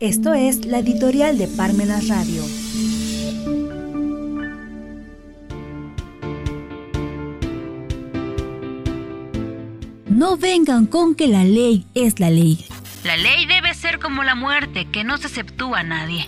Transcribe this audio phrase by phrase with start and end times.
[0.00, 2.44] Esto es la editorial de Parmenas Radio.
[10.08, 12.64] No vengan con que la ley es la ley.
[13.02, 16.26] La ley debe ser como la muerte, que no se exceptúa a nadie.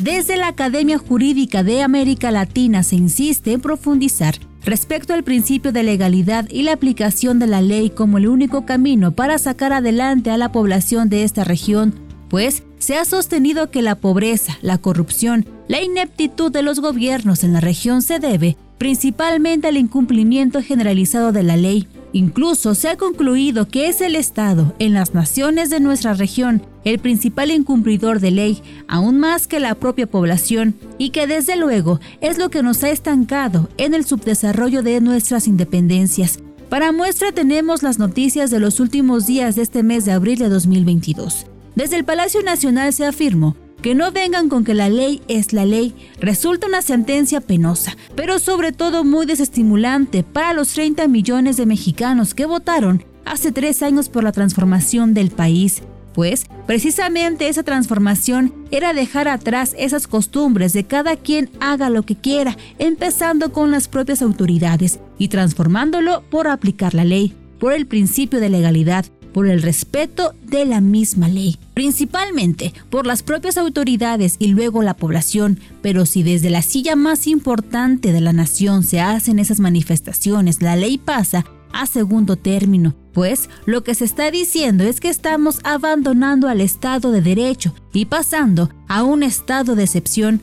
[0.00, 4.34] Desde la Academia Jurídica de América Latina se insiste en profundizar
[4.64, 9.12] respecto al principio de legalidad y la aplicación de la ley como el único camino
[9.12, 11.94] para sacar adelante a la población de esta región,
[12.28, 17.52] pues se ha sostenido que la pobreza, la corrupción, la ineptitud de los gobiernos en
[17.52, 21.88] la región se debe principalmente al incumplimiento generalizado de la ley.
[22.12, 26.98] Incluso se ha concluido que es el Estado, en las naciones de nuestra región, el
[26.98, 32.38] principal incumplidor de ley, aún más que la propia población, y que desde luego es
[32.38, 36.38] lo que nos ha estancado en el subdesarrollo de nuestras independencias.
[36.70, 40.48] Para muestra tenemos las noticias de los últimos días de este mes de abril de
[40.48, 41.46] 2022.
[41.76, 45.66] Desde el Palacio Nacional se afirmó que no vengan con que la ley es la
[45.66, 51.66] ley, resulta una sentencia penosa, pero sobre todo muy desestimulante para los 30 millones de
[51.66, 55.82] mexicanos que votaron hace tres años por la transformación del país,
[56.14, 62.16] pues precisamente esa transformación era dejar atrás esas costumbres de cada quien haga lo que
[62.16, 68.40] quiera, empezando con las propias autoridades y transformándolo por aplicar la ley, por el principio
[68.40, 69.04] de legalidad,
[69.36, 74.96] por el respeto de la misma ley, principalmente por las propias autoridades y luego la
[74.96, 80.62] población, pero si desde la silla más importante de la nación se hacen esas manifestaciones,
[80.62, 85.60] la ley pasa a segundo término, pues lo que se está diciendo es que estamos
[85.64, 90.40] abandonando al Estado de Derecho y pasando a un estado de excepción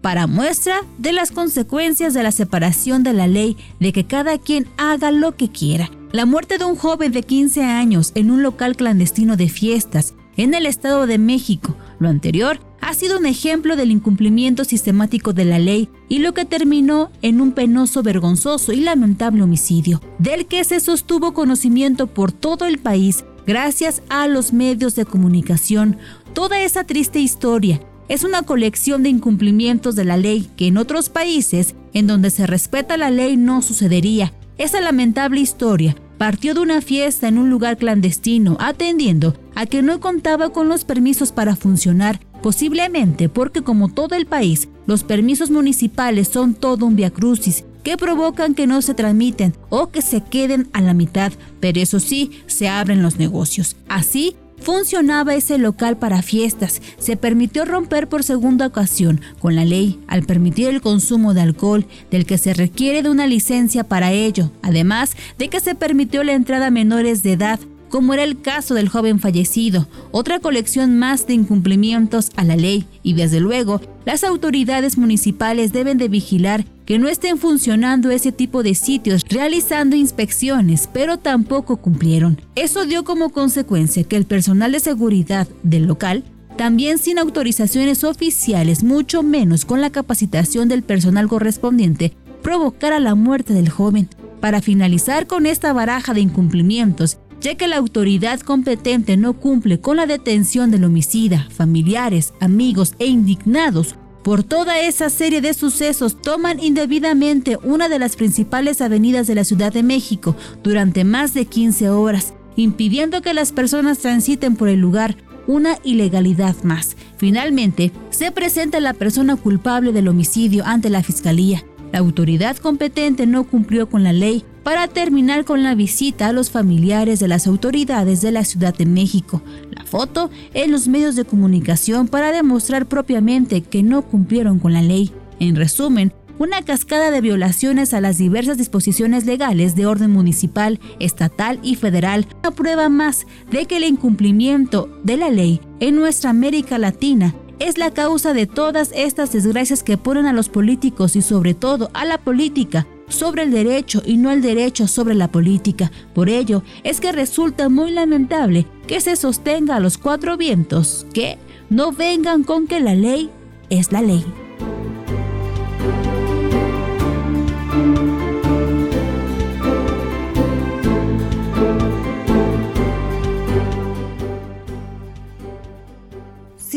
[0.00, 4.66] para muestra de las consecuencias de la separación de la ley de que cada quien
[4.76, 8.76] haga lo que quiera la muerte de un joven de 15 años en un local
[8.76, 11.76] clandestino de fiestas en el Estado de México.
[11.98, 16.44] Lo anterior ha sido un ejemplo del incumplimiento sistemático de la ley y lo que
[16.44, 22.64] terminó en un penoso, vergonzoso y lamentable homicidio, del que se sostuvo conocimiento por todo
[22.66, 25.98] el país gracias a los medios de comunicación.
[26.32, 31.08] Toda esa triste historia es una colección de incumplimientos de la ley que en otros
[31.08, 36.82] países, en donde se respeta la ley, no sucedería esa lamentable historia partió de una
[36.82, 42.20] fiesta en un lugar clandestino, atendiendo a que no contaba con los permisos para funcionar,
[42.42, 48.54] posiblemente porque como todo el país, los permisos municipales son todo un viacrucis que provocan
[48.54, 52.68] que no se tramiten o que se queden a la mitad, pero eso sí, se
[52.68, 53.76] abren los negocios.
[53.88, 56.82] Así, funcionaba ese local para fiestas.
[56.98, 61.86] Se permitió romper por segunda ocasión con la ley al permitir el consumo de alcohol,
[62.10, 66.32] del que se requiere de una licencia para ello, además de que se permitió la
[66.32, 67.60] entrada a menores de edad
[67.90, 72.86] como era el caso del joven fallecido, otra colección más de incumplimientos a la ley
[73.02, 78.62] y desde luego las autoridades municipales deben de vigilar que no estén funcionando ese tipo
[78.62, 82.40] de sitios realizando inspecciones, pero tampoco cumplieron.
[82.54, 86.24] Eso dio como consecuencia que el personal de seguridad del local
[86.56, 92.12] también sin autorizaciones oficiales, mucho menos con la capacitación del personal correspondiente,
[92.42, 94.08] provocara la muerte del joven.
[94.40, 99.96] Para finalizar con esta baraja de incumplimientos, ya que la autoridad competente no cumple con
[99.96, 106.62] la detención del homicida, familiares, amigos e indignados por toda esa serie de sucesos toman
[106.62, 111.88] indebidamente una de las principales avenidas de la Ciudad de México durante más de 15
[111.88, 116.96] horas, impidiendo que las personas transiten por el lugar, una ilegalidad más.
[117.16, 121.64] Finalmente, se presenta la persona culpable del homicidio ante la Fiscalía.
[121.92, 126.50] La autoridad competente no cumplió con la ley para terminar con la visita a los
[126.50, 129.42] familiares de las autoridades de la Ciudad de México.
[129.70, 134.82] La foto en los medios de comunicación para demostrar propiamente que no cumplieron con la
[134.82, 135.12] ley.
[135.40, 141.58] En resumen, una cascada de violaciones a las diversas disposiciones legales de orden municipal, estatal
[141.62, 146.78] y federal, una prueba más de que el incumplimiento de la ley en nuestra América
[146.78, 151.54] Latina es la causa de todas estas desgracias que ponen a los políticos y sobre
[151.54, 155.92] todo a la política sobre el derecho y no el derecho sobre la política.
[156.14, 161.38] Por ello es que resulta muy lamentable que se sostenga a los cuatro vientos que
[161.68, 163.30] no vengan con que la ley
[163.68, 164.24] es la ley.